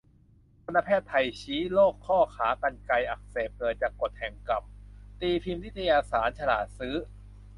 [0.63, 4.63] ทันตแพทย์ไทยชี้ "โรคข้อขากรรไกรอักเสบ เกิดจากกฎแห่งกรรม"
[5.21, 6.95] ตีพิมพ์นิตยสาร 'ฉลาดซื้อ'